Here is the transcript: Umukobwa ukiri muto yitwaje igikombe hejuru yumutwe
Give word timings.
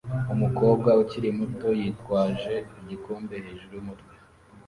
Umukobwa 0.33 0.89
ukiri 1.01 1.29
muto 1.39 1.67
yitwaje 1.79 2.53
igikombe 2.81 3.35
hejuru 3.45 3.71
yumutwe 3.77 4.13